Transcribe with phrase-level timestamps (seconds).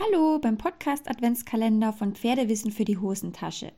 [0.00, 3.70] Hallo beim Podcast Adventskalender von Pferdewissen für die Hosentasche.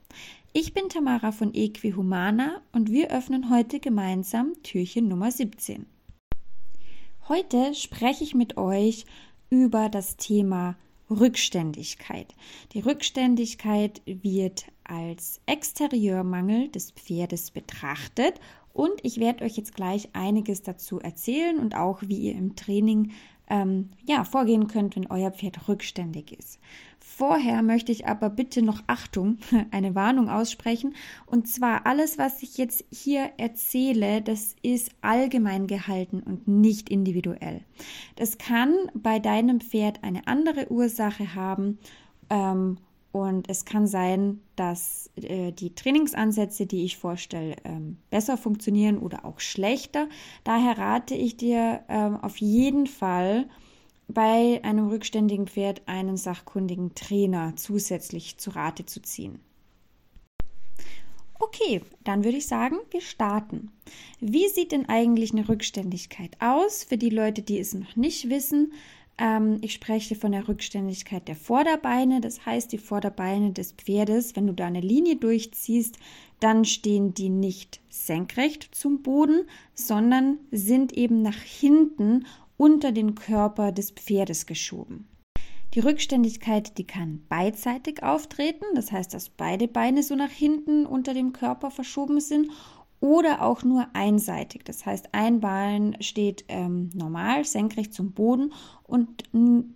[0.55, 5.85] Ich bin Tamara von Equihumana und wir öffnen heute gemeinsam Türchen Nummer 17.
[7.29, 9.05] Heute spreche ich mit euch
[9.51, 10.79] über das Thema
[11.11, 12.35] Rückständigkeit.
[12.73, 18.41] Die Rückständigkeit wird als Exterieurmangel des Pferdes betrachtet
[18.73, 23.13] und ich werde euch jetzt gleich einiges dazu erzählen und auch, wie ihr im Training
[23.49, 26.59] ähm, ja, vorgehen könnt, wenn euer Pferd rückständig ist.
[26.99, 29.39] Vorher möchte ich aber bitte noch Achtung,
[29.71, 30.95] eine Warnung aussprechen.
[31.25, 37.63] Und zwar alles, was ich jetzt hier erzähle, das ist allgemein gehalten und nicht individuell.
[38.17, 41.79] Das kann bei deinem Pferd eine andere Ursache haben.
[42.29, 42.79] Ähm,
[43.17, 49.25] und es kann sein, dass äh, die Trainingsansätze, die ich vorstelle, ähm, besser funktionieren oder
[49.25, 50.07] auch schlechter.
[50.45, 53.49] Daher rate ich dir ähm, auf jeden Fall,
[54.09, 59.41] bei einem rückständigen Pferd einen sachkundigen Trainer zusätzlich zu Rate zu ziehen.
[61.41, 63.73] Okay, dann würde ich sagen, wir starten.
[64.21, 66.85] Wie sieht denn eigentlich eine Rückständigkeit aus?
[66.85, 68.73] Für die Leute, die es noch nicht wissen,
[69.19, 72.21] ähm, ich spreche von der Rückständigkeit der Vorderbeine.
[72.21, 75.99] Das heißt, die Vorderbeine des Pferdes, wenn du da eine Linie durchziehst,
[76.41, 82.27] dann stehen die nicht senkrecht zum Boden, sondern sind eben nach hinten
[82.59, 85.09] unter den Körper des Pferdes geschoben.
[85.75, 91.13] Die Rückständigkeit, die kann beidseitig auftreten, das heißt, dass beide Beine so nach hinten unter
[91.13, 92.51] dem Körper verschoben sind
[93.07, 94.65] oder auch nur einseitig.
[94.65, 99.23] Das heißt, ein Bein steht ähm, normal senkrecht zum Boden und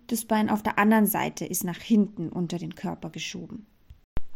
[0.07, 3.67] das Bein auf der anderen Seite ist nach hinten unter den Körper geschoben.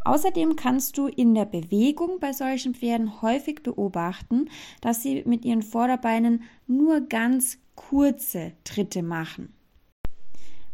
[0.05, 5.61] Außerdem kannst du in der Bewegung bei solchen Pferden häufig beobachten, dass sie mit ihren
[5.61, 9.53] Vorderbeinen nur ganz kurze Tritte machen.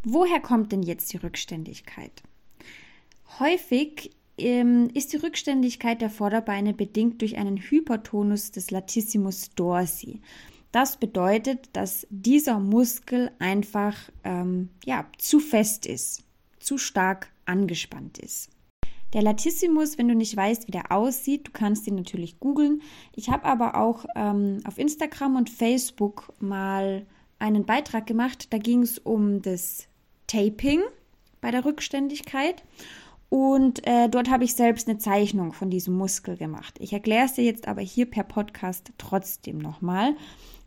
[0.04, 2.22] Woher kommt denn jetzt die Rückständigkeit?
[3.40, 4.12] Häufig
[4.94, 10.22] ist die Rückständigkeit der Vorderbeine bedingt durch einen Hypertonus des Latissimus dorsi.
[10.72, 16.24] Das bedeutet, dass dieser Muskel einfach ähm, ja, zu fest ist,
[16.60, 18.50] zu stark angespannt ist.
[19.14, 22.82] Der Latissimus, wenn du nicht weißt, wie der aussieht, du kannst ihn natürlich googeln.
[23.14, 27.06] Ich habe aber auch ähm, auf Instagram und Facebook mal
[27.38, 28.54] einen Beitrag gemacht.
[28.54, 29.88] Da ging es um das
[30.28, 30.82] Taping
[31.42, 32.64] bei der Rückständigkeit.
[33.34, 36.76] Und äh, dort habe ich selbst eine Zeichnung von diesem Muskel gemacht.
[36.82, 40.18] Ich erkläre es dir jetzt aber hier per Podcast trotzdem nochmal.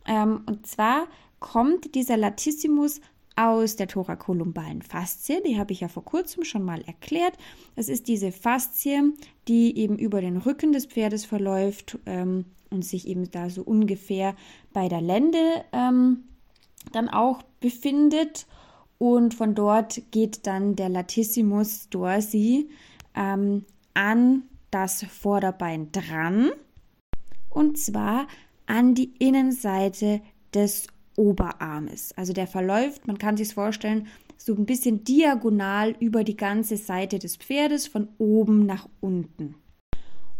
[0.07, 1.05] Ähm, und zwar
[1.39, 3.01] kommt dieser Latissimus
[3.35, 5.43] aus der thorakolumbalen Faszie.
[5.45, 7.37] Die habe ich ja vor kurzem schon mal erklärt.
[7.75, 9.13] Das ist diese Faszie,
[9.47, 14.35] die eben über den Rücken des Pferdes verläuft ähm, und sich eben da so ungefähr
[14.73, 16.23] bei der Lende ähm,
[16.91, 18.47] dann auch befindet
[18.97, 22.69] und von dort geht dann der Latissimus dorsi
[23.15, 26.51] ähm, an das Vorderbein dran
[27.49, 28.27] und zwar
[28.65, 30.21] an die Innenseite
[30.53, 32.13] des Oberarmes.
[32.17, 34.07] Also der verläuft, man kann sich vorstellen,
[34.37, 39.55] so ein bisschen diagonal über die ganze Seite des Pferdes von oben nach unten.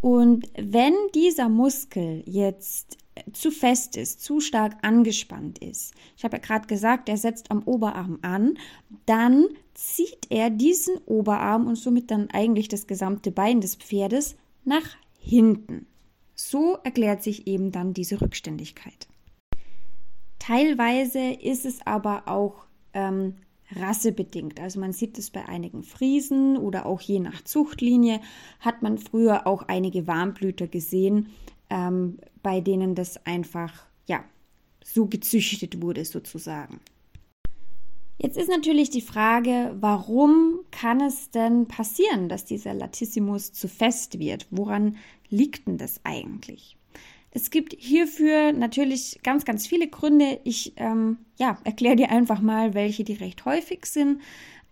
[0.02, 2.98] Und wenn dieser Muskel jetzt
[3.34, 7.64] zu fest ist, zu stark angespannt ist, ich habe ja gerade gesagt, er setzt am
[7.64, 8.58] Oberarm an,
[9.06, 14.98] dann zieht er diesen Oberarm und somit dann eigentlich das gesamte Bein des Pferdes nach
[15.20, 15.88] hinten.
[16.36, 19.08] So erklärt sich eben dann diese Rückständigkeit.
[20.40, 23.36] Teilweise ist es aber auch ähm,
[23.72, 24.60] rassebedingt.
[24.60, 28.20] Also man sieht es bei einigen Friesen oder auch je nach Zuchtlinie
[28.60, 31.30] hat man früher auch einige Warmblüter gesehen,
[31.70, 34.24] ähm, bei denen das einfach ja
[34.84, 36.80] so gezüchtet wurde sozusagen.
[38.18, 44.20] Jetzt ist natürlich die Frage, warum kann es denn passieren, dass dieser Latissimus zu fest
[44.20, 44.48] wird?
[44.52, 44.98] Woran
[45.30, 46.78] liegt denn das eigentlich?
[47.32, 50.40] Es gibt hierfür natürlich ganz, ganz viele Gründe.
[50.46, 54.22] Ich ähm, ja, erkläre dir einfach mal, welche die recht häufig sind.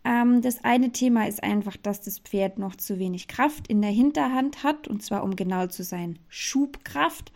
[0.06, 3.92] Ähm, das eine Thema ist einfach, dass das Pferd noch zu wenig Kraft in der
[3.92, 7.32] Hinterhand hat, und zwar um genau zu sein, Schubkraft.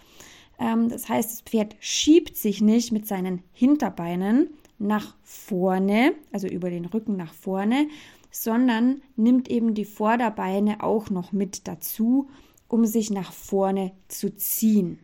[0.59, 4.49] Ähm, das heißt, das Pferd schiebt sich nicht mit seinen Hinterbeinen
[4.79, 7.87] nach vorne, also über den Rücken nach vorne,
[8.31, 12.29] sondern nimmt eben die Vorderbeine auch noch mit dazu,
[12.67, 14.99] um sich nach vorne zu ziehen.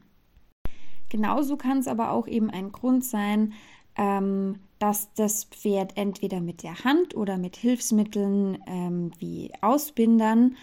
[1.09, 3.53] Genauso kann es aber auch eben ein Grund sein,
[3.95, 10.57] ähm, dass das Pferd entweder mit der Hand oder mit Hilfsmitteln ähm, wie Ausbindern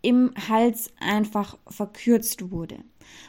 [0.00, 2.78] im Hals einfach verkürzt wurde.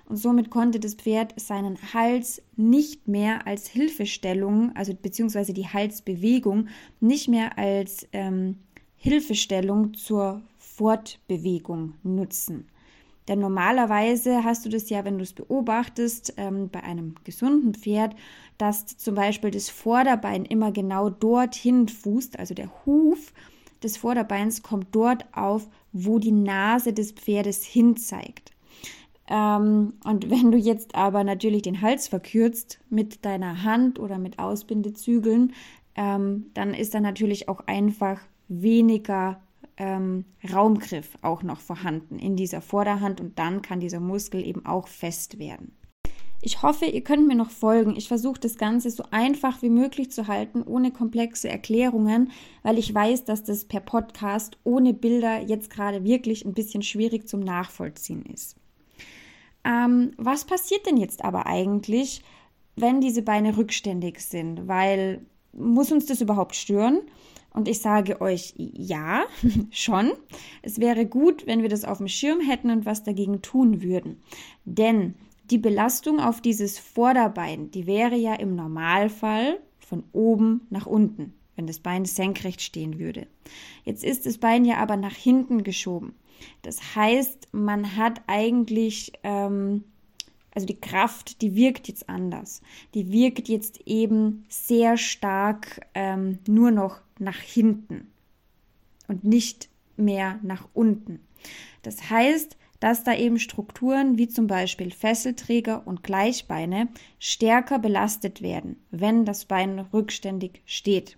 [0.05, 6.69] und somit konnte das Pferd seinen Hals nicht mehr als Hilfestellung, also beziehungsweise die Halsbewegung
[7.01, 8.59] nicht mehr als ähm,
[8.95, 12.69] Hilfestellung zur Fortbewegung nutzen.
[13.29, 18.15] Denn normalerweise hast du das ja, wenn du es beobachtest, ähm, bei einem gesunden Pferd,
[18.57, 23.31] dass zum Beispiel das Vorderbein immer genau dorthin fußt, also der Huf
[23.83, 28.51] des Vorderbeins kommt dort auf, wo die Nase des Pferdes hin zeigt.
[29.27, 34.39] Ähm, und wenn du jetzt aber natürlich den Hals verkürzt mit deiner Hand oder mit
[34.39, 35.53] Ausbindezügeln,
[35.93, 39.39] ähm, dann ist da natürlich auch einfach weniger
[39.79, 44.87] ähm, Raumgriff auch noch vorhanden in dieser Vorderhand und dann kann dieser Muskel eben auch
[44.87, 45.75] fest werden.
[46.41, 47.97] Ich hoffe, ihr könnt mir noch folgen.
[47.97, 52.31] Ich versuche das Ganze so einfach wie möglich zu halten, ohne komplexe Erklärungen,
[52.63, 57.27] weil ich weiß, dass das per Podcast ohne Bilder jetzt gerade wirklich ein bisschen schwierig
[57.27, 58.55] zum Nachvollziehen ist.
[59.65, 62.21] Ähm, was passiert denn jetzt aber eigentlich,
[62.77, 64.67] wenn diese Beine rückständig sind?
[64.67, 67.01] Weil muss uns das überhaupt stören?
[67.53, 69.25] Und ich sage euch, ja,
[69.71, 70.11] schon.
[70.61, 74.21] Es wäre gut, wenn wir das auf dem Schirm hätten und was dagegen tun würden.
[74.65, 75.15] Denn
[75.49, 81.65] die Belastung auf dieses Vorderbein, die wäre ja im Normalfall von oben nach unten, wenn
[81.65, 83.27] das Bein senkrecht stehen würde.
[83.83, 86.13] Jetzt ist das Bein ja aber nach hinten geschoben.
[86.61, 89.83] Das heißt, man hat eigentlich ähm,
[90.59, 92.61] also die Kraft, die wirkt jetzt anders.
[92.93, 98.11] Die wirkt jetzt eben sehr stark ähm, nur noch nach hinten
[99.07, 101.21] und nicht mehr nach unten.
[101.81, 106.89] Das heißt, dass da eben Strukturen wie zum Beispiel Fesselträger und Gleichbeine
[107.19, 111.17] stärker belastet werden, wenn das Bein rückständig steht.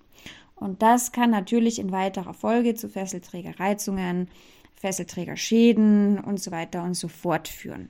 [0.54, 4.28] Und das kann natürlich in weiterer Folge zu Fesselträgerreizungen,
[4.76, 7.90] Fesselträgerschäden und so weiter und so fort führen.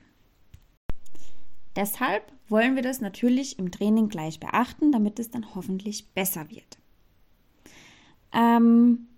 [1.76, 6.78] Deshalb wollen wir das natürlich im Training gleich beachten, damit es dann hoffentlich besser wird.
[8.32, 9.08] Ähm,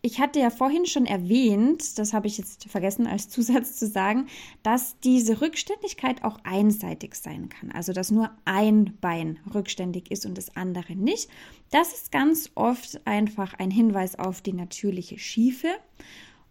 [0.00, 4.26] ich hatte ja vorhin schon erwähnt, das habe ich jetzt vergessen als Zusatz zu sagen,
[4.62, 7.72] dass diese Rückständigkeit auch einseitig sein kann.
[7.72, 11.28] Also dass nur ein Bein rückständig ist und das andere nicht.
[11.70, 15.68] Das ist ganz oft einfach ein Hinweis auf die natürliche Schiefe.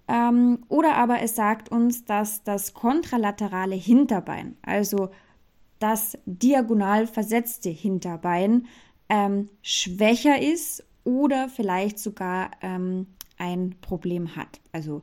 [0.09, 5.09] Ähm, oder aber es sagt uns, dass das kontralaterale Hinterbein, also
[5.79, 8.67] das diagonal versetzte Hinterbein
[9.09, 13.07] ähm, schwächer ist oder vielleicht sogar ähm,
[13.37, 14.59] ein Problem hat.
[14.71, 15.01] Also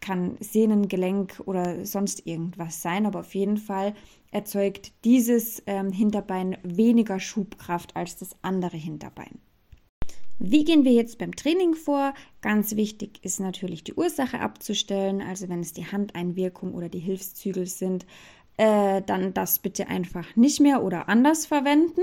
[0.00, 3.94] kann Sehnengelenk oder sonst irgendwas sein, aber auf jeden Fall
[4.30, 9.38] erzeugt dieses ähm, Hinterbein weniger Schubkraft als das andere Hinterbein.
[10.42, 12.14] Wie gehen wir jetzt beim Training vor?
[12.40, 17.66] Ganz wichtig ist natürlich die Ursache abzustellen, also wenn es die Handeinwirkung oder die Hilfszügel
[17.66, 18.06] sind,
[18.60, 22.02] äh, dann das bitte einfach nicht mehr oder anders verwenden.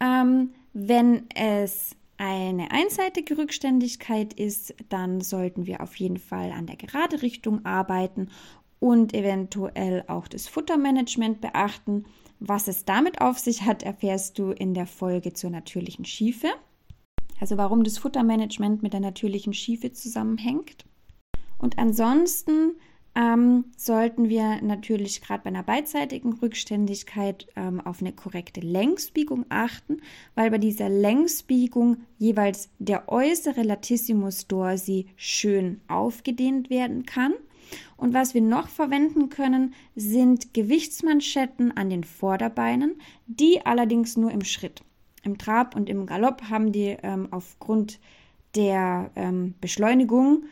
[0.00, 6.76] Ähm, wenn es eine einseitige Rückständigkeit ist, dann sollten wir auf jeden Fall an der
[6.76, 8.30] gerade Richtung arbeiten
[8.80, 12.06] und eventuell auch das Futtermanagement beachten.
[12.40, 16.48] Was es damit auf sich hat, erfährst du in der Folge zur natürlichen Schiefe.
[17.40, 20.86] Also warum das Futtermanagement mit der natürlichen Schiefe zusammenhängt.
[21.58, 22.76] Und ansonsten
[23.18, 30.02] ähm, sollten wir natürlich gerade bei einer beidseitigen Rückständigkeit ähm, auf eine korrekte Längsbiegung achten,
[30.36, 37.34] weil bei dieser Längsbiegung jeweils der äußere Latissimus dorsi schön aufgedehnt werden kann.
[37.96, 44.44] Und was wir noch verwenden können, sind Gewichtsmanschetten an den Vorderbeinen, die allerdings nur im
[44.44, 44.84] Schritt.
[45.24, 47.98] Im Trab und im Galopp haben die ähm, aufgrund
[48.54, 50.44] der ähm, Beschleunigung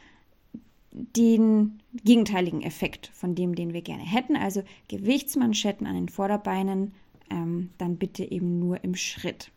[0.96, 4.34] den gegenteiligen Effekt von dem, den wir gerne hätten.
[4.34, 6.94] Also Gewichtsmanschetten an den Vorderbeinen,
[7.30, 9.50] ähm, dann bitte eben nur im Schritt.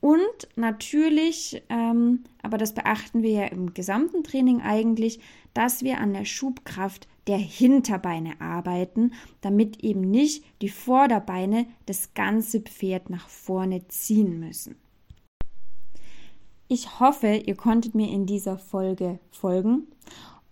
[0.00, 5.20] Und natürlich, ähm, aber das beachten wir ja im gesamten Training eigentlich,
[5.52, 12.60] dass wir an der Schubkraft der Hinterbeine arbeiten, damit eben nicht die Vorderbeine das ganze
[12.60, 14.76] Pferd nach vorne ziehen müssen.
[16.66, 19.88] Ich hoffe, ihr konntet mir in dieser Folge folgen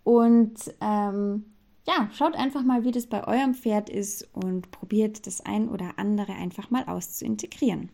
[0.08, 1.44] und ähm,
[1.86, 5.98] ja, schaut einfach mal, wie das bei eurem Pferd ist und probiert das ein oder
[5.98, 7.90] andere einfach mal auszuintegrieren.